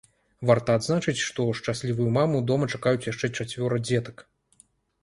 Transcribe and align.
Варта 0.49 0.77
адзначыць, 0.79 1.23
што 1.25 1.45
шчаслівую 1.59 2.09
маму 2.17 2.43
дома 2.53 2.71
чакаюць 2.77 3.07
яшчэ 3.13 3.31
чацвёра 3.37 3.75
дзетак. 3.89 4.29